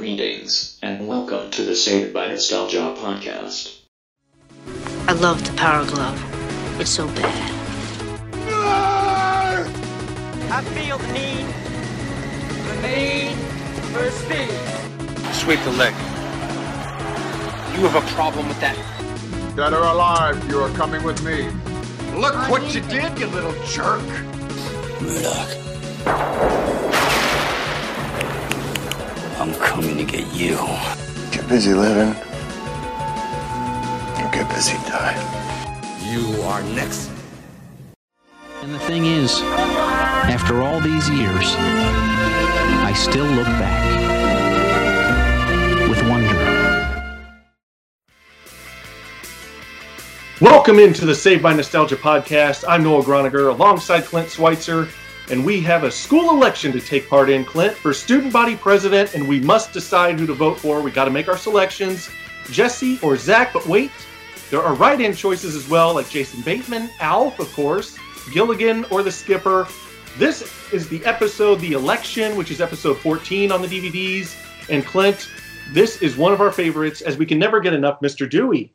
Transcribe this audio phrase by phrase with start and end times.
[0.00, 3.80] Greetings, and welcome to the Saved by Nostalgia podcast.
[5.06, 6.80] I love the power glove.
[6.80, 7.52] It's so bad.
[10.50, 11.46] I feel the need,
[12.64, 13.36] the need
[13.92, 15.34] for speed.
[15.34, 15.92] Sweep the leg.
[17.76, 18.78] You have a problem with that.
[19.54, 21.50] Dead or alive, you are coming with me.
[22.18, 24.00] Look what you did, you little jerk.
[25.02, 26.69] Murdoch.
[29.40, 30.56] I'm coming to get you.
[31.32, 32.14] Get busy living.
[34.18, 35.16] Or get busy dying.
[36.04, 37.10] You are next.
[38.60, 43.80] And the thing is, after all these years, I still look back
[45.88, 46.36] with wonder.
[50.42, 52.66] Welcome into the Saved by Nostalgia podcast.
[52.68, 54.90] I'm Noah Groniger alongside Clint Schweitzer,
[55.30, 59.14] and we have a school election to take part in, Clint, for student body president,
[59.14, 60.80] and we must decide who to vote for.
[60.80, 62.10] We got to make our selections
[62.50, 63.92] Jesse or Zach, but wait,
[64.50, 67.96] there are write in choices as well, like Jason Bateman, Alf, of course,
[68.32, 69.68] Gilligan, or the skipper.
[70.18, 74.36] This is the episode, The Election, which is episode 14 on the DVDs.
[74.68, 75.28] And Clint,
[75.72, 78.28] this is one of our favorites, as we can never get enough Mr.
[78.28, 78.74] Dewey.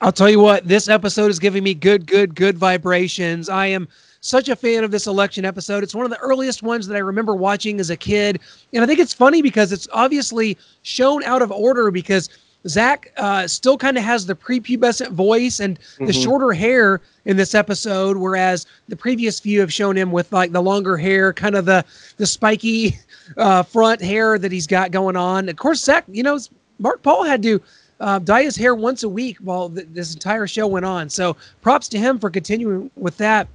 [0.00, 3.50] I'll tell you what, this episode is giving me good, good, good vibrations.
[3.50, 3.86] I am
[4.20, 5.82] such a fan of this election episode.
[5.82, 8.40] It's one of the earliest ones that I remember watching as a kid.
[8.72, 12.28] And I think it's funny because it's obviously shown out of order because
[12.68, 16.22] Zach uh, still kind of has the prepubescent voice and the Mhm.
[16.22, 20.60] shorter hair in this episode, whereas the previous few have shown him with like the
[20.60, 21.82] longer hair, kind of the
[22.18, 22.98] the spiky
[23.38, 25.48] uh, front hair that he's got going on.
[25.48, 26.38] Of course, Zach, you know,
[26.78, 27.62] Mark Paul had to
[28.00, 31.08] uh, dye his hair once a week while th- this entire show went on.
[31.08, 33.48] So props to him for continuing with that.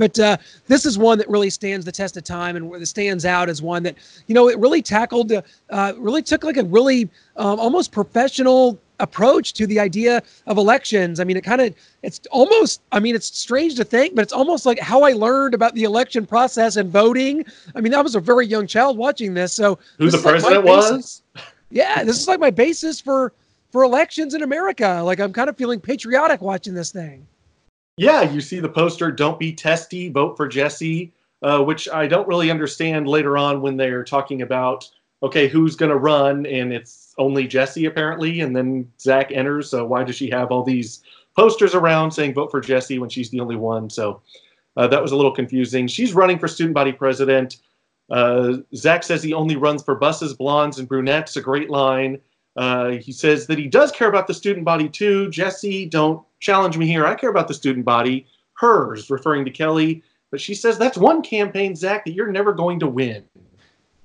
[0.00, 3.26] But uh, this is one that really stands the test of time and where stands
[3.26, 3.96] out as one that,
[4.28, 5.30] you know, it really tackled,
[5.68, 7.02] uh, really took like a really
[7.36, 11.20] um, almost professional approach to the idea of elections.
[11.20, 14.32] I mean, it kind of, it's almost, I mean, it's strange to think, but it's
[14.32, 17.44] almost like how I learned about the election process and voting.
[17.74, 19.52] I mean, I was a very young child watching this.
[19.52, 20.90] So Who the like president basis-
[21.36, 21.44] was?
[21.68, 23.34] yeah, this is like my basis for
[23.70, 25.02] for elections in America.
[25.04, 27.26] Like I'm kind of feeling patriotic watching this thing.
[28.00, 31.12] Yeah, you see the poster, don't be testy, vote for Jesse,
[31.42, 34.88] uh, which I don't really understand later on when they're talking about,
[35.22, 39.84] okay, who's going to run, and it's only Jesse apparently, and then Zach enters, so
[39.84, 41.02] why does she have all these
[41.36, 43.90] posters around saying vote for Jesse when she's the only one?
[43.90, 44.22] So
[44.78, 45.86] uh, that was a little confusing.
[45.86, 47.58] She's running for student body president.
[48.08, 52.18] Uh, Zach says he only runs for buses, blondes, and brunettes, a great line.
[52.56, 55.28] Uh, he says that he does care about the student body too.
[55.28, 57.06] Jesse, don't challenge me here.
[57.06, 58.26] I care about the student body.
[58.54, 60.02] Hers, referring to Kelly.
[60.30, 63.24] But she says that's one campaign, Zach, that you're never going to win.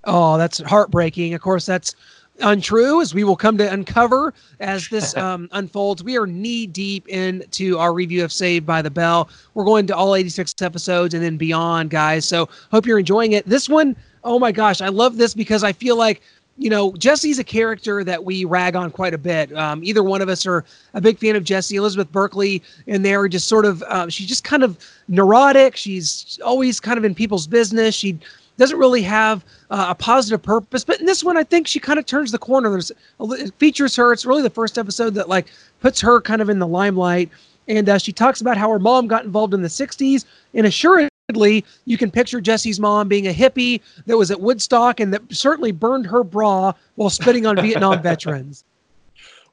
[0.05, 1.33] Oh, that's heartbreaking.
[1.33, 1.95] Of course, that's
[2.41, 6.03] untrue, as we will come to uncover as this um, unfolds.
[6.03, 9.29] We are knee deep into our review of Saved by the Bell.
[9.53, 12.25] We're going to all 86 episodes and then beyond, guys.
[12.25, 13.45] So hope you're enjoying it.
[13.47, 16.21] This one, oh my gosh, I love this because I feel like
[16.57, 19.55] you know, Jesse's a character that we rag on quite a bit.
[19.57, 21.75] Um, either one of us are a big fan of Jesse.
[21.75, 24.77] Elizabeth Berkley in there, just sort of, uh, she's just kind of
[25.07, 25.75] neurotic.
[25.75, 27.93] She's always kind of in people's business.
[27.93, 28.17] She
[28.57, 30.85] doesn't really have uh, a positive purpose.
[30.85, 32.69] But in this one, I think she kind of turns the corner.
[32.69, 34.13] There's it features her.
[34.13, 35.47] It's really the first episode that like
[35.81, 37.29] puts her kind of in the limelight.
[37.67, 40.23] And uh, she talks about how her mom got involved in the 60s
[40.53, 45.13] and assuredly you can picture Jesse's mom being a hippie that was at Woodstock and
[45.13, 48.63] that certainly burned her bra while spitting on Vietnam veterans.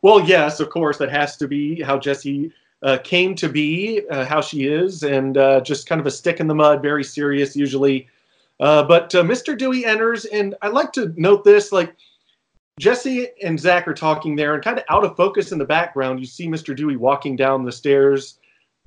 [0.02, 2.52] Well, yes, of course, that has to be how Jesse
[2.82, 6.40] uh, came to be, uh, how she is, and uh, just kind of a stick
[6.40, 8.08] in the mud, very serious usually.
[8.60, 9.56] Uh, but uh, Mr.
[9.56, 11.94] Dewey enters, and I like to note this like,
[12.80, 16.20] Jesse and Zach are talking there, and kind of out of focus in the background,
[16.20, 16.74] you see Mr.
[16.74, 18.38] Dewey walking down the stairs,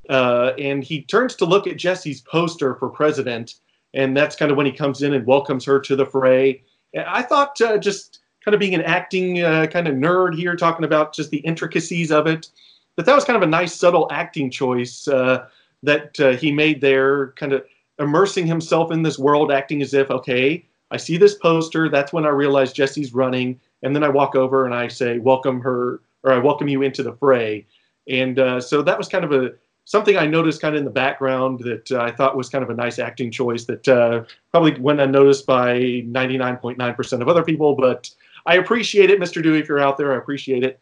[0.10, 3.56] uh, and he turns to look at Jesse's poster for president,
[3.94, 6.64] and that's kind of when he comes in and welcomes her to the fray.
[6.96, 10.86] I thought uh, just kind of being an acting uh, kind of nerd here, talking
[10.86, 12.50] about just the intricacies of it,
[12.96, 15.48] that that was kind of a nice, subtle acting choice uh,
[15.84, 17.66] that uh, he made there, kind of
[18.00, 21.90] immersing himself in this world, acting as if, okay, I see this poster.
[21.90, 23.60] That's when I realize Jesse's running.
[23.84, 27.04] And then I walk over and I say, welcome her, or I welcome you into
[27.04, 27.66] the fray.
[28.08, 29.54] And so that was kind of a
[29.86, 32.70] something I noticed kind of in the background that uh, I thought was kind of
[32.70, 37.76] a nice acting choice that uh, probably went unnoticed by 99.9% of other people.
[37.76, 38.10] But
[38.46, 39.42] I appreciate it, Mr.
[39.42, 39.60] Dewey.
[39.60, 40.80] If you're out there, I appreciate it.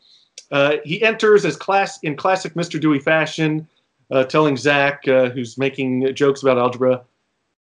[0.51, 2.79] Uh, he enters as class in classic Mr.
[2.79, 3.67] Dewey fashion,
[4.11, 7.01] uh, telling Zach, uh, who's making jokes about algebra,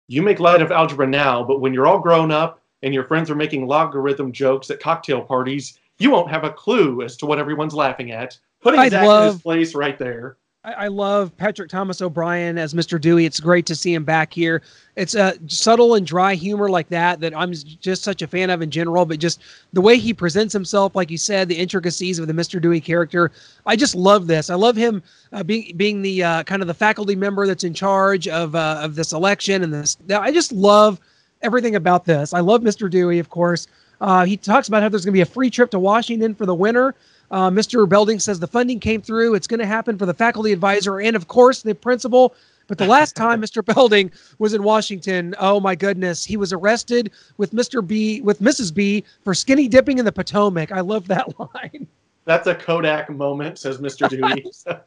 [0.09, 3.31] "You make light of algebra now, but when you're all grown up and your friends
[3.31, 7.39] are making logarithm jokes at cocktail parties, you won't have a clue as to what
[7.39, 8.39] everyone's laughing at.
[8.61, 10.37] Putting I Zach in love- his place right there.
[10.65, 12.99] I, love Patrick Thomas O'Brien as Mr.
[12.99, 13.27] Dewey.
[13.27, 14.63] It's great to see him back here.
[14.97, 18.63] It's a subtle and dry humor like that that I'm just such a fan of
[18.63, 19.05] in general.
[19.05, 19.43] But just
[19.75, 22.63] the way he presents himself, like you said, the intricacies of the Mr.
[22.63, 23.31] Dewey character.
[23.67, 24.49] I just love this.
[24.49, 25.03] I love him
[25.33, 28.79] uh, being being the uh, kind of the faculty member that's in charge of uh,
[28.81, 29.99] of this election and this.
[30.11, 30.99] I just love
[31.43, 32.33] everything about this.
[32.33, 32.89] I love Mr.
[32.89, 33.67] Dewey, of course.
[34.01, 36.47] Uh, he talks about how there's going to be a free trip to Washington for
[36.47, 36.95] the winter.
[37.31, 37.89] Uh, Mr.
[37.89, 39.35] Belding says the funding came through.
[39.35, 42.35] It's going to happen for the faculty advisor and, of course, the principal.
[42.67, 43.65] But the last time Mr.
[43.65, 47.87] Belding was in Washington, oh my goodness, he was arrested with Mr.
[47.87, 48.73] B, with Mrs.
[48.73, 50.73] B for skinny dipping in the Potomac.
[50.73, 51.87] I love that line.
[52.25, 54.09] That's a Kodak moment, says Mr.
[54.09, 54.47] Dewey.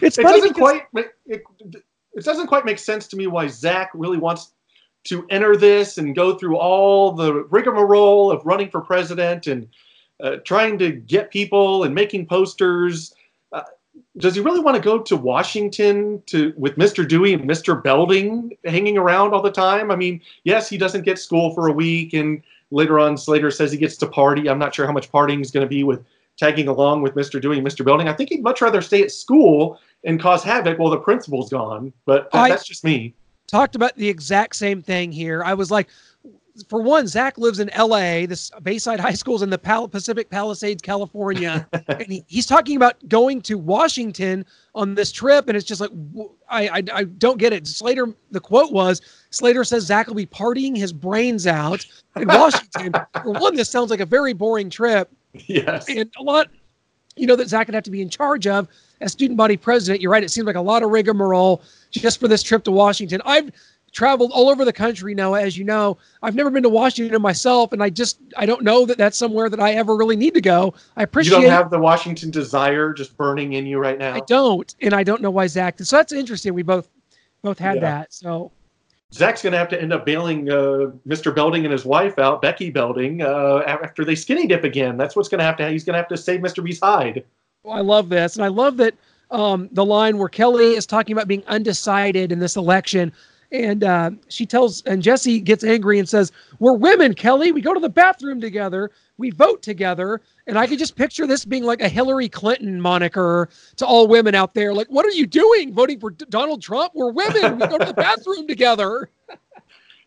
[0.00, 1.44] It's it doesn't quite it,
[2.14, 4.52] it doesn't quite make sense to me why Zach really wants
[5.04, 9.68] to enter this and go through all the rigmarole of running for president and
[10.22, 13.14] uh, trying to get people and making posters.
[13.52, 13.62] Uh,
[14.18, 17.06] does he really want to go to Washington to with Mr.
[17.06, 17.82] Dewey and Mr.
[17.82, 19.90] Belding hanging around all the time?
[19.90, 22.40] I mean, yes, he doesn't get school for a week, and
[22.70, 24.48] later on Slater says he gets to party.
[24.48, 26.04] I'm not sure how much partying is going to be with
[26.38, 27.40] tagging along with Mr.
[27.40, 27.84] Dewey and Mr.
[27.84, 28.08] Belding.
[28.08, 31.92] I think he'd much rather stay at school and cause havoc while the principal's gone.
[32.06, 33.14] But that- I- that's just me.
[33.46, 35.42] Talked about the exact same thing here.
[35.44, 35.88] I was like,
[36.68, 38.26] for one, Zach lives in L.A.
[38.26, 42.76] This Bayside High School is in the Pal- Pacific Palisades, California, and he, he's talking
[42.76, 44.44] about going to Washington
[44.74, 45.90] on this trip, and it's just like
[46.50, 47.66] I, I don't get it.
[47.66, 49.00] Slater, the quote was
[49.30, 51.86] Slater says Zach will be partying his brains out
[52.16, 52.92] in Washington.
[53.22, 55.88] for one, this sounds like a very boring trip, Yes.
[55.88, 56.48] and a lot,
[57.16, 58.68] you know, that Zach would have to be in charge of
[59.00, 60.00] as student body president.
[60.00, 60.22] You're right.
[60.24, 63.20] It seems like a lot of rigmarole just for this trip to Washington.
[63.24, 63.50] I've
[63.92, 65.98] traveled all over the country now, as you know.
[66.22, 69.50] I've never been to Washington myself, and I just I don't know that that's somewhere
[69.50, 70.72] that I ever really need to go.
[70.96, 74.14] I appreciate You don't have the Washington desire just burning in you right now.
[74.14, 75.78] I don't, and I don't know why Zach.
[75.80, 76.54] So that's interesting.
[76.54, 76.88] We both
[77.42, 77.80] both had Yeah.
[77.80, 78.14] that.
[78.14, 78.50] So
[79.12, 81.34] Zach's going to have to end up bailing uh, Mr.
[81.34, 84.96] Belding and his wife out, Becky Belding, uh, after they skinny dip again.
[84.96, 85.68] That's what's going to have to.
[85.68, 86.64] He's going to have to save Mr.
[86.64, 87.24] B's hide.
[87.62, 88.94] Well, I love this, and I love that
[89.30, 93.12] um, the line where Kelly is talking about being undecided in this election,
[93.52, 97.52] and uh, she tells, and Jesse gets angry and says, "We're women, Kelly.
[97.52, 98.90] We go to the bathroom together.
[99.18, 103.50] We vote together." And I could just picture this being like a Hillary Clinton moniker
[103.76, 104.72] to all women out there.
[104.72, 106.92] Like, what are you doing, voting for D- Donald Trump?
[106.94, 107.58] We're women.
[107.58, 109.10] We go to the bathroom together.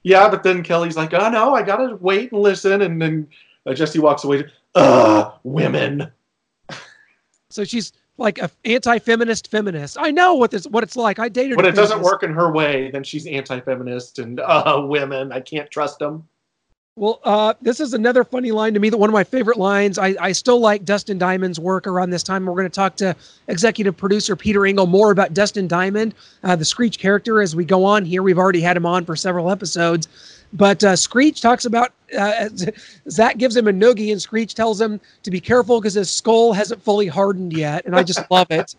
[0.08, 3.28] Yeah, but then Kelly's like, "Oh no, I got to wait and listen." And then
[3.66, 4.46] uh, Jesse walks away.
[4.76, 6.12] Uh, women.
[7.50, 9.98] So she's like a anti-feminist feminist.
[10.00, 11.20] I know what this what it's like.
[11.20, 11.58] I dated.
[11.58, 15.32] When it doesn't work in her way, then she's anti-feminist and uh, women.
[15.32, 16.28] I can't trust them.
[16.98, 18.90] Well, uh, this is another funny line to me.
[18.90, 19.98] That one of my favorite lines.
[19.98, 22.46] I, I still like Dustin Diamond's work around this time.
[22.46, 23.14] We're going to talk to
[23.50, 27.84] executive producer Peter Engel more about Dustin Diamond, uh, the Screech character, as we go
[27.84, 28.24] on here.
[28.24, 30.08] We've already had him on for several episodes,
[30.54, 32.50] but uh, Screech talks about uh,
[33.10, 36.54] Zach gives him a noogie, and Screech tells him to be careful because his skull
[36.54, 38.76] hasn't fully hardened yet, and I just love it.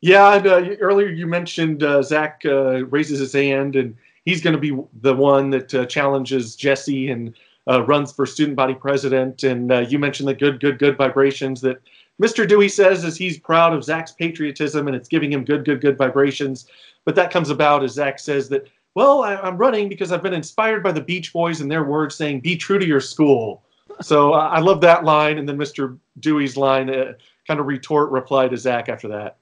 [0.00, 4.54] Yeah, and, uh, earlier you mentioned uh, Zach uh, raises his hand, and he's going
[4.54, 7.34] to be the one that uh, challenges Jesse and
[7.68, 9.42] uh, runs for student body president.
[9.42, 11.80] And uh, you mentioned the good, good, good vibrations that
[12.20, 12.48] Mr.
[12.48, 15.98] Dewey says is he's proud of Zach's patriotism, and it's giving him good, good, good
[15.98, 16.66] vibrations.
[17.04, 20.32] But that comes about as Zach says that, well, I, I'm running because I've been
[20.32, 23.62] inspired by the Beach Boys and their words saying, "Be true to your school."
[24.00, 25.98] So uh, I love that line, and then Mr.
[26.18, 27.12] Dewey's line, uh,
[27.46, 29.36] kind of retort reply to Zach after that.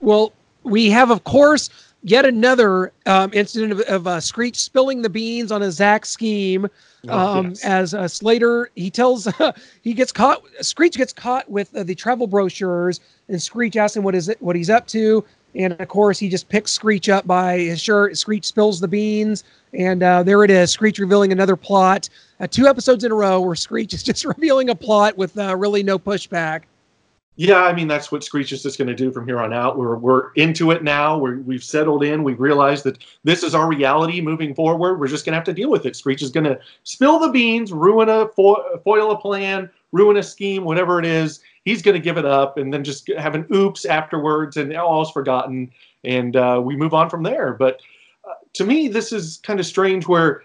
[0.00, 1.70] Well, we have, of course,
[2.02, 6.68] yet another um, incident of, of uh, Screech spilling the beans on a Zach scheme.
[7.08, 7.64] Oh, Um, yes.
[7.64, 9.26] As uh, Slater, he tells
[9.82, 10.42] he gets caught.
[10.60, 14.40] Screech gets caught with uh, the travel brochures, and Screech asks him what is it,
[14.42, 15.24] what he's up to,
[15.54, 18.16] and of course he just picks Screech up by his shirt.
[18.16, 20.70] Screech spills the beans, and uh, there it is.
[20.70, 22.08] Screech revealing another plot.
[22.40, 25.56] Uh, two episodes in a row where Screech is just revealing a plot with uh,
[25.56, 26.62] really no pushback.
[27.40, 29.78] Yeah, I mean that's what Screech is just going to do from here on out.
[29.78, 31.16] We're we're into it now.
[31.16, 32.24] We're, we've settled in.
[32.24, 34.98] We've realized that this is our reality moving forward.
[34.98, 35.94] We're just going to have to deal with it.
[35.94, 40.22] Screech is going to spill the beans, ruin a fo- foil a plan, ruin a
[40.22, 41.38] scheme, whatever it is.
[41.68, 45.12] He's going to give it up and then just have an oops afterwards, and all's
[45.12, 45.70] forgotten,
[46.04, 47.52] and uh, we move on from there.
[47.52, 47.80] But
[48.28, 50.08] uh, to me, this is kind of strange.
[50.08, 50.42] Where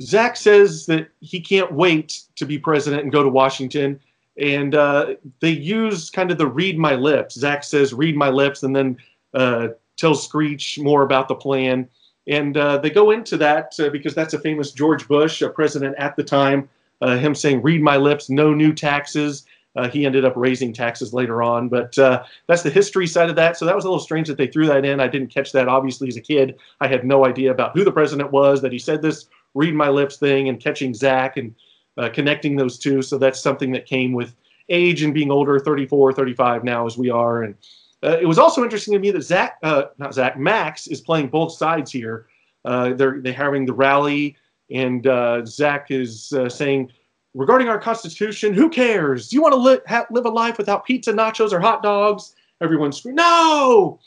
[0.00, 4.00] Zach says that he can't wait to be president and go to Washington
[4.38, 7.34] and uh, they use kind of the read my lips.
[7.34, 8.96] Zach says read my lips, and then
[9.34, 11.88] uh, tells Screech more about the plan.
[12.28, 15.96] And uh, they go into that uh, because that's a famous George Bush, a president
[15.98, 16.68] at the time,
[17.02, 19.46] him saying, read my lips, no new taxes.
[19.78, 23.36] Uh, he ended up raising taxes later on, but uh, that's the history side of
[23.36, 23.56] that.
[23.56, 24.98] So that was a little strange that they threw that in.
[24.98, 26.56] I didn't catch that obviously as a kid.
[26.80, 29.88] I had no idea about who the president was, that he said this read my
[29.88, 31.54] lips thing and catching Zach and
[31.96, 33.02] uh, connecting those two.
[33.02, 34.34] So that's something that came with
[34.68, 37.44] age and being older, 34, 35 now as we are.
[37.44, 37.54] And
[38.02, 41.28] uh, it was also interesting to me that Zach, uh, not Zach, Max is playing
[41.28, 42.26] both sides here.
[42.64, 44.36] Uh, they're they're having the rally,
[44.70, 45.06] and
[45.46, 46.90] Zach is saying
[47.34, 49.28] regarding our Constitution, who cares?
[49.28, 52.34] Do you want to li- ha- live a life without pizza, nachos, or hot dogs?
[52.60, 54.00] Everyone screams, no!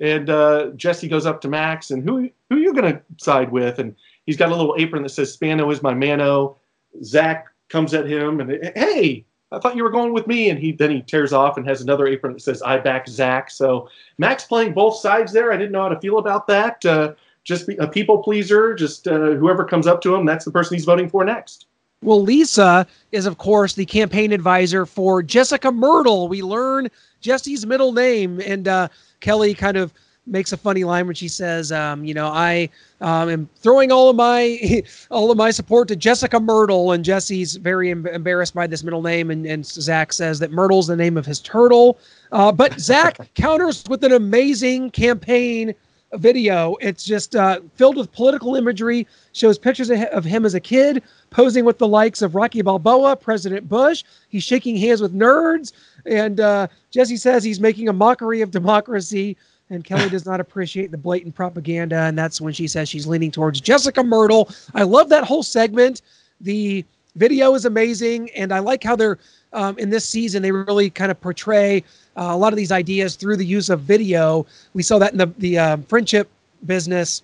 [0.00, 3.50] And uh, Jesse goes up to Max, and who who are you going to side
[3.50, 3.78] with?
[3.78, 3.96] And
[4.26, 6.56] he's got a little apron that says, Spano is my mano.
[7.02, 10.50] Zach comes at him, and hey, I thought you were going with me.
[10.50, 13.50] And he then he tears off and has another apron that says, I back Zach.
[13.50, 15.52] So Max playing both sides there.
[15.52, 16.84] I didn't know how to feel about that.
[16.84, 18.74] Uh, just be a people pleaser.
[18.74, 21.67] Just uh, whoever comes up to him, that's the person he's voting for next.
[22.02, 26.28] Well, Lisa is, of course, the campaign advisor for Jessica Myrtle.
[26.28, 26.88] We learn
[27.20, 28.88] Jesse's middle name, and uh,
[29.20, 29.92] Kelly kind of
[30.24, 32.68] makes a funny line when she says, um, "You know, I
[33.00, 37.56] um, am throwing all of my all of my support to Jessica Myrtle," and Jesse's
[37.56, 41.16] very em- embarrassed by this middle name, and, and Zach says that Myrtle's the name
[41.16, 41.98] of his turtle.
[42.30, 45.74] Uh, but Zach counters with an amazing campaign
[46.14, 46.76] video.
[46.80, 51.64] It's just uh, filled with political imagery, shows pictures of him as a kid, posing
[51.64, 54.04] with the likes of Rocky Balboa, President Bush.
[54.28, 55.72] He's shaking hands with nerds.
[56.06, 59.36] And uh, Jesse says he's making a mockery of democracy.
[59.70, 61.96] And Kelly does not appreciate the blatant propaganda.
[61.96, 64.48] And that's when she says she's leaning towards Jessica Myrtle.
[64.74, 66.02] I love that whole segment.
[66.40, 66.84] The
[67.16, 68.30] video is amazing.
[68.30, 69.18] And I like how they're
[69.52, 71.82] um, in this season, they really kind of portray
[72.18, 74.46] a lot of these ideas through the use of video.
[74.74, 76.28] We saw that in the, the uh, friendship
[76.66, 77.22] business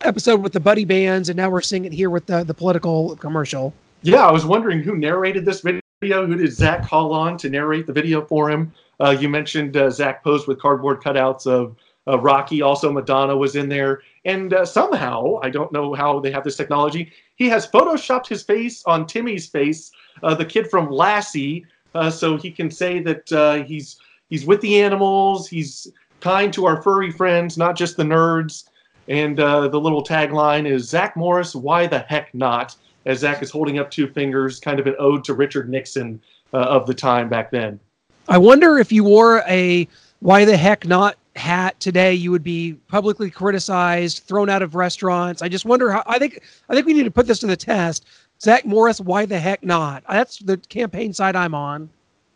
[0.00, 3.16] episode with the buddy bands, and now we're seeing it here with the, the political
[3.16, 3.72] commercial.
[4.02, 5.80] Yeah, I was wondering who narrated this video.
[6.02, 8.72] Who did Zach call on to narrate the video for him?
[8.98, 11.76] Uh, you mentioned uh, Zach posed with cardboard cutouts of
[12.08, 12.62] uh, Rocky.
[12.62, 14.02] Also, Madonna was in there.
[14.24, 18.42] And uh, somehow, I don't know how they have this technology, he has photoshopped his
[18.42, 23.64] face on Timmy's face, uh, the kid from Lassie, uh, so he can say that
[23.68, 23.98] he's
[24.32, 28.64] he's with the animals, he's kind to our furry friends, not just the nerds.
[29.06, 32.74] And uh, the little tagline is Zach Morris, why the heck not?
[33.04, 36.18] As Zach is holding up two fingers, kind of an ode to Richard Nixon
[36.54, 37.78] uh, of the time back then.
[38.26, 39.86] I wonder if you wore a
[40.20, 45.42] why the heck not hat today, you would be publicly criticized, thrown out of restaurants.
[45.42, 46.04] I just wonder how.
[46.06, 48.06] I think I think we need to put this to the test.
[48.40, 50.04] Zach Morris, why the heck not?
[50.08, 51.90] That's the campaign side I'm on.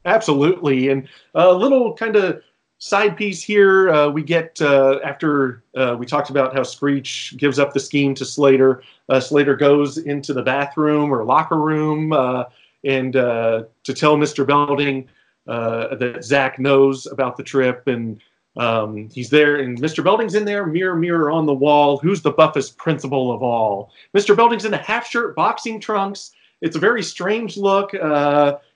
[0.06, 2.40] Absolutely, and a little kind of
[2.78, 7.58] side piece here, uh, we get uh, after uh, we talked about how Screech gives
[7.58, 8.84] up the scheme to Slater.
[9.08, 12.44] Uh, Slater goes into the bathroom or locker room uh,
[12.84, 14.46] and uh, to tell Mr.
[14.46, 15.08] Belding
[15.46, 18.22] that Zach knows about the trip, and
[18.56, 19.56] um, he's there.
[19.56, 20.04] And Mr.
[20.04, 21.98] Belding's in there, mirror, mirror on the wall.
[21.98, 23.90] Who's the buffest principal of all?
[24.16, 24.36] Mr.
[24.36, 26.30] Belding's in a half shirt, boxing trunks.
[26.60, 27.92] It's a very strange look.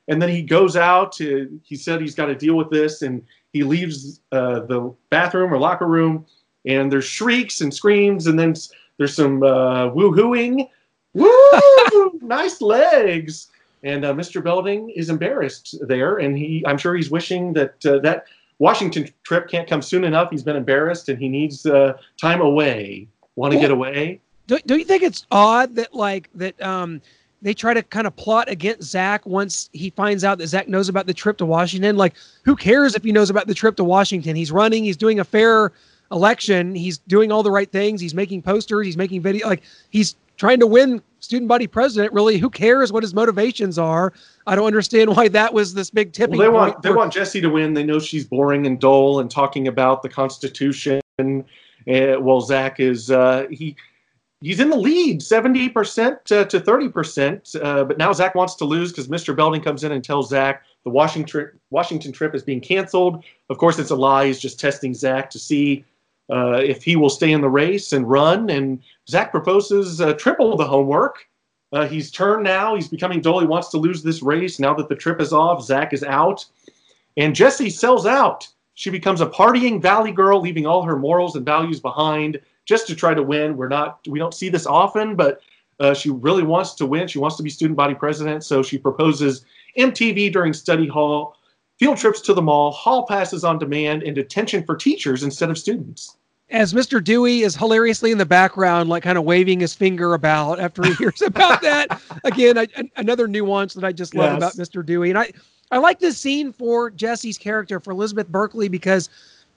[0.09, 1.13] And then he goes out.
[1.13, 5.53] To, he said he's got to deal with this, and he leaves uh, the bathroom
[5.53, 6.27] or locker room,
[6.67, 8.55] and there's shrieks and screams, and then
[8.99, 10.69] there's some uh, woo-hooing.
[11.15, 12.19] Woo!
[12.23, 13.49] nice legs.
[13.83, 14.45] And uh, Mr.
[14.45, 18.27] Belding is embarrassed there, and he I'm sure he's wishing that uh, that
[18.59, 20.31] Washington trip can't come soon enough.
[20.31, 23.09] He's been embarrassed, and he needs uh, time away.
[23.37, 24.21] Want to well, get away?
[24.47, 26.61] Don't, don't you think it's odd that like that?
[26.61, 27.01] Um,
[27.43, 30.89] they try to kind of plot against Zach once he finds out that Zach knows
[30.89, 31.97] about the trip to Washington.
[31.97, 34.37] Like, who cares if he knows about the trip to Washington?
[34.37, 35.73] He's running, he's doing a fair
[36.13, 40.17] election, he's doing all the right things, he's making posters, he's making video, like he's
[40.37, 42.13] trying to win student body president.
[42.13, 44.13] Really, who cares what his motivations are?
[44.47, 46.39] I don't understand why that was this big tipping.
[46.39, 47.75] Well, they want they want Jesse to win.
[47.75, 51.01] They know she's boring and dull and talking about the Constitution.
[51.19, 51.45] Uh,
[52.19, 53.77] well, Zach is uh, he
[54.41, 57.63] he's in the lead 70% to, to 30%.
[57.63, 59.35] Uh, but now Zach wants to lose because Mr.
[59.35, 63.25] Belding comes in and tells Zach the Washington, Washington trip is being canceled.
[63.51, 64.27] Of course, it's a lie.
[64.27, 65.85] He's just testing Zach to see
[66.31, 68.51] uh, if he will stay in the race and run.
[68.51, 71.27] And Zach proposes uh, triple the homework.
[71.73, 72.75] Uh, he's turned now.
[72.75, 73.41] He's becoming dull.
[73.41, 74.59] He wants to lose this race.
[74.59, 76.45] Now that the trip is off, Zach is out.
[77.17, 78.49] And Jesse sells out.
[78.75, 82.95] She becomes a partying valley girl, leaving all her morals and values behind just to
[82.95, 83.57] try to win.
[83.57, 85.41] We're not, we don't see this often, but
[85.81, 87.09] uh, she really wants to win.
[87.09, 89.45] She wants to be student body president, so she proposes
[89.79, 91.37] MTV during study hall,
[91.79, 95.59] field trips to the mall, hall passes on demand, and detention for teachers instead of
[95.59, 96.17] students.
[96.51, 97.03] as Mr.
[97.03, 100.93] Dewey is hilariously in the background, like kind of waving his finger about after he
[100.95, 102.01] hears about that.
[102.25, 104.55] Again, I, another nuance that I just love yes.
[104.55, 104.85] about Mr.
[104.85, 105.33] Dewey, and I,
[105.71, 109.09] I like this scene for Jesse's character for Elizabeth Berkley because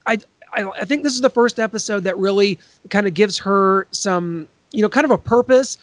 [0.06, 0.20] I,
[0.54, 4.48] I, I think this is the first episode that really kind of gives her some,
[4.72, 5.78] you know, kind of a purpose.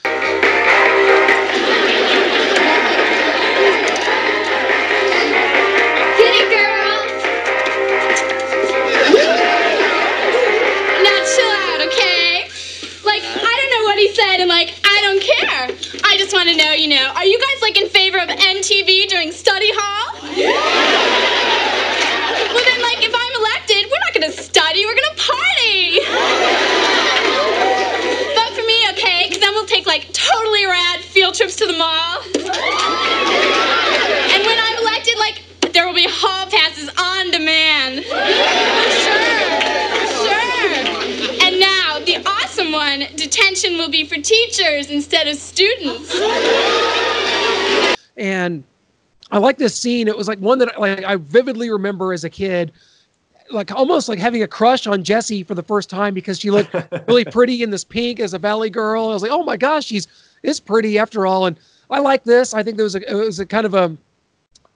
[49.41, 50.09] Like this scene.
[50.09, 52.73] It was like one that like I vividly remember as a kid,
[53.51, 56.75] like almost like having a crush on Jessie for the first time because she looked
[57.09, 59.09] really pretty in this pink as a valley girl.
[59.09, 60.07] I was like, oh my gosh, she's
[60.43, 61.47] is pretty after all.
[61.47, 61.59] And
[61.91, 62.55] I like this.
[62.55, 63.97] I think there was a it was a kind of a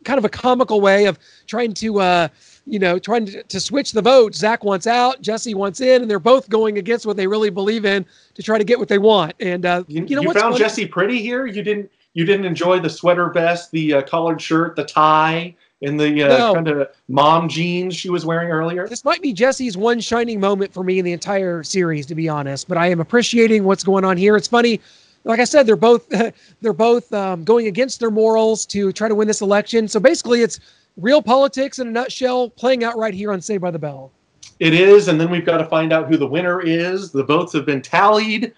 [0.05, 2.29] kind of a comical way of trying to uh
[2.67, 4.35] you know, trying to, to switch the vote.
[4.35, 7.85] Zach wants out, Jesse wants in, and they're both going against what they really believe
[7.85, 9.35] in to try to get what they want.
[9.41, 11.47] And uh, you, you know, you found Jesse pretty here.
[11.47, 16.01] You didn't you didn't enjoy the sweater vest, the uh, collared shirt, the tie, and
[16.01, 16.55] the uh, no.
[16.55, 18.89] kind of mom jeans she was wearing earlier.
[18.89, 22.29] This might be Jesse's one shining moment for me in the entire series, to be
[22.29, 22.69] honest.
[22.69, 24.37] But I am appreciating what's going on here.
[24.37, 24.81] It's funny
[25.25, 26.09] like I said, they're both
[26.61, 29.89] they're both um, going against their morals to try to win this election.
[29.89, 30.61] So basically, it's
[30.97, 34.13] real politics in a nutshell playing out right here on Saved by the Bell.
[34.61, 37.11] It is, and then we've got to find out who the winner is.
[37.11, 38.55] The votes have been tallied.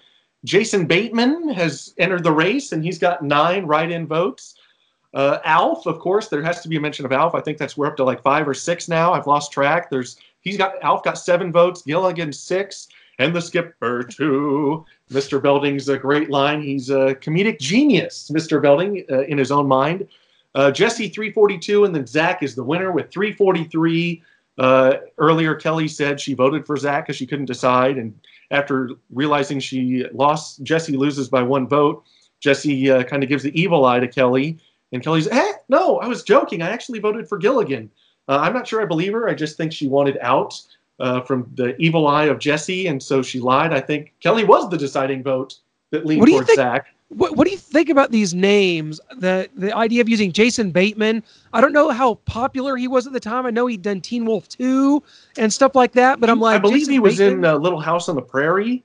[0.47, 4.55] Jason Bateman has entered the race, and he's got nine write-in votes.
[5.13, 7.35] Uh, Alf, of course, there has to be a mention of Alf.
[7.35, 9.11] I think that's we're up to like five or six now.
[9.11, 9.89] I've lost track.
[9.89, 12.87] There's he's got Alf got seven votes, Gilligan six,
[13.19, 14.85] and the skipper two.
[15.11, 15.41] Mr.
[15.41, 16.61] Belding's a great line.
[16.61, 18.61] He's a comedic genius, Mr.
[18.61, 20.07] Belding, uh, in his own mind.
[20.55, 24.23] Uh, Jesse 342, and then Zach is the winner with 343.
[24.57, 28.17] Uh, earlier, Kelly said she voted for Zach because she couldn't decide, and
[28.51, 32.03] after realizing she lost, Jesse loses by one vote.
[32.39, 34.57] Jesse uh, kind of gives the evil eye to Kelly,
[34.91, 36.61] and Kelly's, "Eh, no, I was joking.
[36.61, 37.89] I actually voted for Gilligan.
[38.27, 39.27] Uh, I'm not sure I believe her.
[39.27, 40.61] I just think she wanted out
[40.99, 43.73] uh, from the evil eye of Jesse, and so she lied.
[43.73, 45.55] I think Kelly was the deciding vote
[45.91, 48.99] that leaned towards Zach." What, what do you think about these names?
[49.17, 51.23] The the idea of using Jason Bateman.
[51.53, 53.45] I don't know how popular he was at the time.
[53.45, 55.01] I know he'd done Teen Wolf 2
[55.37, 57.39] and stuff like that, but I'm like, I believe Jason he was Bateman?
[57.39, 58.83] in uh, Little House on the Prairie.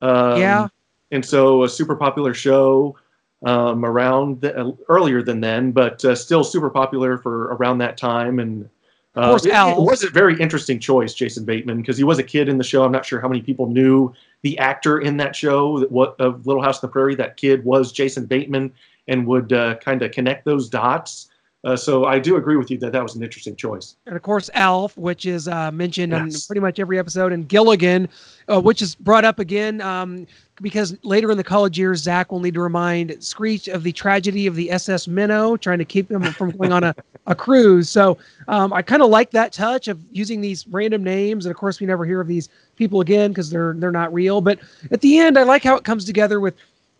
[0.00, 0.68] Um, yeah.
[1.10, 2.96] And so a super popular show
[3.44, 7.96] um, around the, uh, earlier than then, but uh, still super popular for around that
[7.96, 8.38] time.
[8.38, 8.68] And
[9.14, 12.22] of course, it, it, was a very interesting choice, Jason Bateman, because he was a
[12.22, 12.82] kid in the show.
[12.82, 16.62] I'm not sure how many people knew the actor in that show what of Little
[16.62, 17.14] House on the Prairie.
[17.14, 18.72] That kid was Jason Bateman,
[19.08, 21.28] and would uh, kind of connect those dots.
[21.64, 23.96] Uh, so I do agree with you that that was an interesting choice.
[24.06, 26.34] And of course, Alf, which is uh, mentioned yes.
[26.34, 28.08] in pretty much every episode, and Gilligan,
[28.48, 30.26] uh, which is brought up again um,
[30.60, 34.48] because later in the college years, Zach will need to remind Screech of the tragedy
[34.48, 36.94] of the SS Minnow, trying to keep him from going on a,
[37.28, 37.88] a cruise.
[37.88, 41.56] So um, I kind of like that touch of using these random names, and of
[41.56, 44.40] course, we never hear of these people again because they're they're not real.
[44.40, 44.58] But
[44.90, 46.54] at the end, I like how it comes together with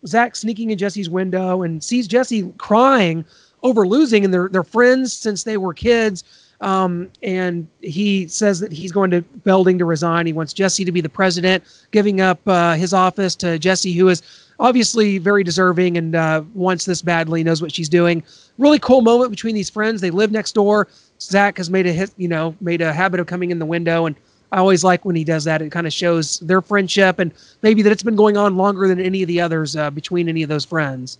[0.05, 3.25] Zach sneaking in Jesse's window and sees Jesse crying
[3.63, 6.23] over losing, and they're they're friends since they were kids.
[6.61, 10.25] Um, and he says that he's going to Belding to resign.
[10.25, 14.07] He wants Jesse to be the president, giving up uh, his office to Jesse, who
[14.07, 14.21] is
[14.59, 18.23] obviously very deserving and uh, wants this badly, knows what she's doing.
[18.57, 19.99] Really cool moment between these friends.
[19.99, 20.87] They live next door.
[21.19, 24.05] Zach has made a hit, you know, made a habit of coming in the window,
[24.05, 24.15] and
[24.53, 25.61] I always like when he does that.
[25.61, 29.01] It kind of shows their friendship and maybe that it's been going on longer than
[29.01, 31.17] any of the others uh, between any of those friends.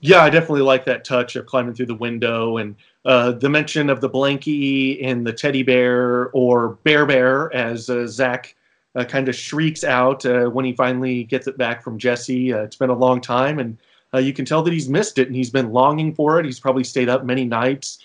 [0.00, 3.90] Yeah, I definitely like that touch of climbing through the window and uh, the mention
[3.90, 8.54] of the blankie and the teddy bear or bear bear as uh, Zach
[8.94, 12.52] uh, kind of shrieks out uh, when he finally gets it back from Jesse.
[12.52, 13.76] Uh, it's been a long time, and
[14.14, 16.44] uh, you can tell that he's missed it and he's been longing for it.
[16.44, 17.98] He's probably stayed up many nights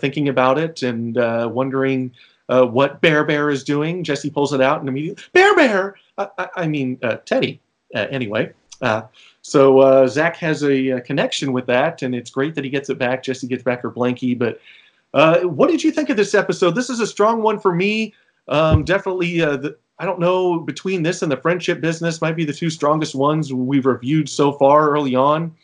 [0.00, 1.16] thinking about it and
[1.52, 2.12] wondering
[2.48, 4.04] what Bear Bear is doing.
[4.04, 5.96] Jesse pulls it out and immediately, Bear Bear!
[6.18, 7.60] I, I, I mean, Teddy,
[7.94, 8.52] anyway.
[9.44, 12.88] So uh, Zach has a, a, connection with that, and it's great that he gets
[12.88, 13.22] it back.
[13.22, 14.38] Jesse gets back her blankie.
[14.38, 14.58] But
[15.12, 16.74] uh, what did you think of this episode?
[16.74, 18.14] This is a strong one for me.
[18.48, 22.46] Um, definitely, uh, the, I don't know between this and the friendship business might be
[22.46, 25.54] the two strongest ones we've reviewed so far early on.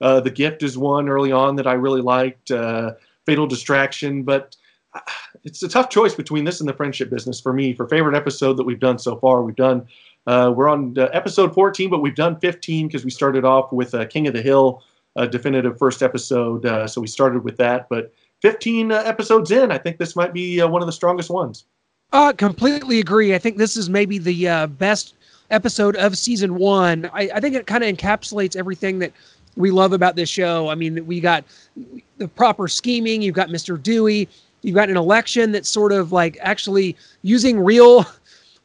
[0.00, 2.50] Uh, the gift is one early on that I really liked.
[2.50, 2.92] Uh,
[3.26, 4.56] Fatal Distraction, but
[4.94, 5.00] uh,
[5.44, 7.74] it's a tough choice between this and the friendship business for me.
[7.74, 9.86] For favorite episode that we've done so far, we've done
[10.26, 13.94] uh, we're on uh, episode 14, but we've done 15 because we started off with
[13.94, 14.82] uh, King of the Hill,
[15.14, 16.66] a definitive first episode.
[16.66, 18.12] Uh, so we started with that, but
[18.42, 21.64] 15 uh, episodes in, I think this might be one of the strongest ones.
[22.12, 23.34] Uh, completely agree.
[23.34, 25.14] I think this is maybe the best
[25.50, 27.08] episode of season one.
[27.12, 29.12] I, I think it kind of encapsulates everything that
[29.56, 30.68] we love about this show.
[30.68, 31.44] I mean, we got
[32.18, 33.22] the proper scheming.
[33.22, 33.80] You've got Mr.
[33.80, 34.28] Dewey.
[34.62, 38.04] You've got an election that's sort of like actually using real.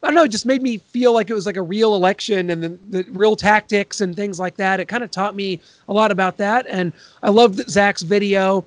[0.04, 0.24] I don't know.
[0.24, 3.06] It just made me feel like it was like a real election and the, the
[3.12, 4.80] real tactics and things like that.
[4.80, 6.66] It kind of taught me a lot about that.
[6.68, 8.66] And I love Zach's video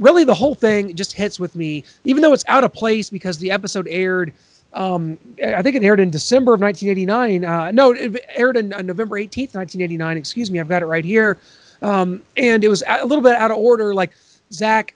[0.00, 3.38] really the whole thing just hits with me, even though it's out of place because
[3.38, 4.32] the episode aired.
[4.72, 7.44] Um, I think it aired in December of 1989.
[7.44, 10.16] Uh, no, it aired in uh, November 18th, 1989.
[10.16, 11.38] Excuse me, I've got it right here.
[11.82, 13.94] Um, and it was a little bit out of order.
[13.94, 14.12] Like
[14.52, 14.94] Zach,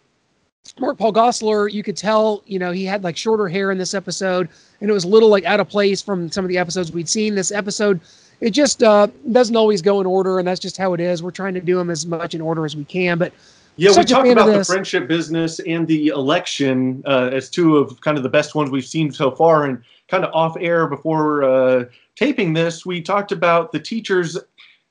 [0.78, 3.94] Mark Paul Gosselaar, you could tell, you know, he had like shorter hair in this
[3.94, 4.48] episode,
[4.80, 7.08] and it was a little like out of place from some of the episodes we'd
[7.08, 7.34] seen.
[7.34, 8.00] This episode,
[8.40, 11.22] it just uh, doesn't always go in order, and that's just how it is.
[11.22, 13.32] We're trying to do them as much in order as we can, but
[13.76, 18.16] yeah, we talked about the friendship business and the election uh, as two of kind
[18.16, 19.64] of the best ones we've seen so far.
[19.64, 24.38] And kind of off air before uh, taping this, we talked about the teachers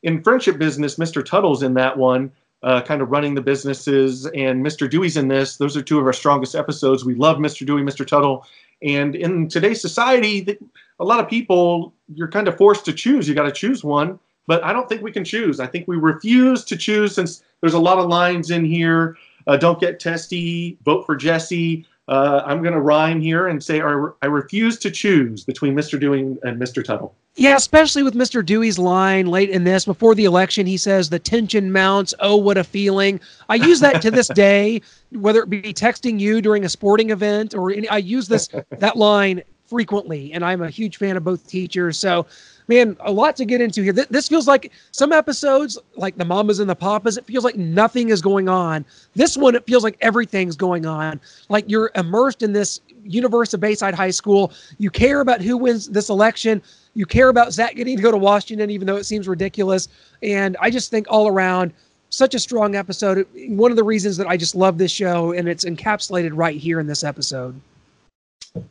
[0.02, 0.96] in friendship business.
[0.96, 1.24] Mr.
[1.24, 2.32] Tuttle's in that one,
[2.64, 4.90] uh, kind of running the businesses, and Mr.
[4.90, 5.58] Dewey's in this.
[5.58, 7.06] Those are two of our strongest episodes.
[7.06, 7.66] We love Mr.
[7.66, 8.06] Dewey, Mr.
[8.06, 8.46] Tuttle.
[8.82, 10.58] And in today's society,
[11.00, 13.28] a lot of people, you're kind of forced to choose.
[13.28, 15.60] You got to choose one but I don't think we can choose.
[15.60, 19.18] I think we refuse to choose since there's a lot of lines in here.
[19.48, 21.86] Uh, don't get testy, vote for Jesse.
[22.08, 26.00] Uh, I'm going to rhyme here and say I refuse to choose between Mr.
[26.00, 26.84] Dewey and Mr.
[26.84, 27.16] Tuttle.
[27.36, 28.46] Yeah, especially with Mr.
[28.46, 32.14] Dewey's line late in this, before the election, he says, The tension mounts.
[32.20, 33.20] Oh, what a feeling.
[33.50, 37.56] I use that to this day, whether it be texting you during a sporting event
[37.56, 41.48] or any, I use this that line frequently, and I'm a huge fan of both
[41.48, 41.98] teachers.
[41.98, 42.28] So
[42.74, 43.94] man, a lot to get into here.
[43.94, 48.10] This feels like some episodes, like the mamas and the papas, it feels like nothing
[48.10, 48.86] is going on.
[49.16, 51.22] This one, it feels like everything's going on.
[51.50, 54.52] Like you're immersed in this universe of Bayside High School.
[54.80, 56.62] You care about who wins this election.
[56.96, 59.88] You care about Zach getting to go to Washington, even though it seems ridiculous.
[60.22, 61.74] And I just think all around,
[62.10, 63.28] such a strong episode.
[63.48, 66.80] One of the reasons that I just love this show, and it's encapsulated right here
[66.80, 67.60] in this episode.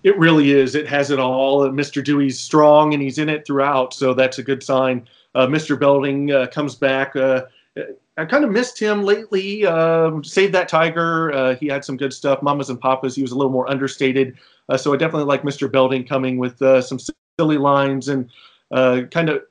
[0.05, 0.75] It really is.
[0.75, 1.69] It has it all.
[1.69, 2.05] Mr.
[2.05, 5.09] Dewey's strong and he's in it throughout, so that's a good sign.
[5.35, 5.79] Uh, Mr.
[5.79, 7.17] Belding uh, comes back.
[7.17, 7.43] Uh,
[8.17, 9.67] I kind of missed him lately.
[9.67, 11.33] Um, Save that tiger.
[11.33, 12.43] Uh, he had some good stuff.
[12.43, 13.17] Mamas and Papas.
[13.17, 14.37] He was a little more understated.
[14.69, 15.71] Uh, so I definitely like Mr.
[15.71, 16.99] Belding coming with uh, some
[17.39, 18.31] silly lines and
[18.71, 19.43] kind of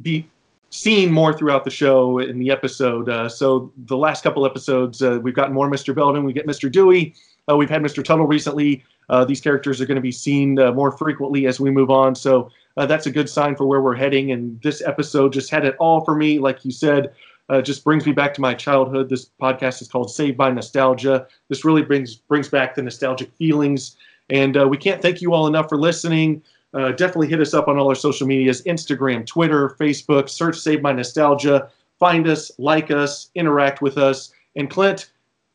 [0.00, 0.26] be
[0.70, 3.30] seen more throughout the show in the episode.
[3.30, 5.94] so the last couple episodes, we've gotten more Mr.
[5.94, 6.24] Belding.
[6.24, 6.70] We get Mr.
[6.70, 7.14] Dewey.
[7.54, 8.02] we've had Mr.
[8.02, 8.82] Tuttle recently.
[9.08, 12.14] Uh, these characters are going to be seen uh, more frequently as we move on.
[12.14, 14.32] So uh, that's a good sign for where we're heading.
[14.32, 16.38] And this episode just had it all for me.
[16.38, 17.12] Like you said,
[17.48, 19.08] uh, just brings me back to my childhood.
[19.08, 21.26] This podcast is called Saved by Nostalgia.
[21.48, 23.96] This really brings brings back the nostalgic feelings.
[24.30, 26.42] And uh, we can't thank you all enough for listening.
[26.72, 30.28] Uh, definitely hit us up on all our social medias Instagram, Twitter, Facebook.
[30.28, 31.68] Search Save My Nostalgia.
[31.98, 34.32] Find us, like us, interact with us.
[34.56, 35.10] And Clint,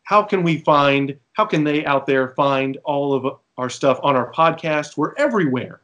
[0.10, 4.16] how can we find, how can they out there find all of our stuff on
[4.16, 4.98] our podcast?
[4.98, 5.82] We're everywhere.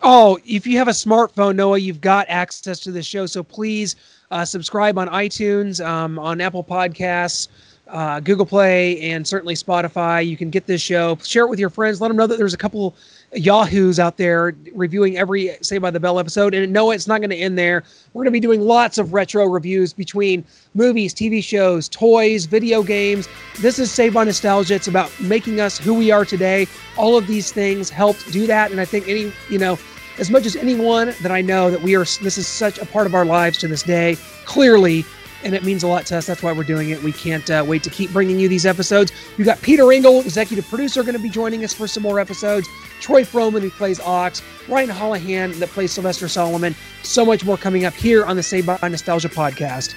[0.00, 3.26] Oh, if you have a smartphone, Noah, you've got access to the show.
[3.26, 3.96] So please
[4.30, 7.48] uh, subscribe on iTunes, um, on Apple Podcasts,
[7.88, 10.24] uh, Google Play, and certainly Spotify.
[10.24, 11.18] You can get this show.
[11.24, 12.00] Share it with your friends.
[12.00, 12.94] Let them know that there's a couple
[13.34, 16.54] yahoos out there reviewing every Saved by the Bell episode.
[16.54, 17.84] And no, it's not going to end there.
[18.12, 22.82] We're going to be doing lots of retro reviews between movies, TV shows, toys, video
[22.82, 23.28] games.
[23.60, 24.74] This is Save by Nostalgia.
[24.74, 26.66] It's about making us who we are today.
[26.96, 28.70] All of these things helped do that.
[28.70, 29.78] And I think any, you know,
[30.18, 33.06] as much as anyone that I know that we are, this is such a part
[33.06, 34.16] of our lives to this day.
[34.46, 35.04] Clearly,
[35.44, 36.26] and it means a lot to us.
[36.26, 37.02] That's why we're doing it.
[37.02, 39.12] We can't uh, wait to keep bringing you these episodes.
[39.36, 42.68] You got Peter Engel, executive producer, going to be joining us for some more episodes.
[43.00, 44.42] Troy Fromin, who plays Ox.
[44.68, 46.74] Ryan Holohan, that plays Sylvester Solomon.
[47.02, 49.94] So much more coming up here on the Save by Nostalgia podcast.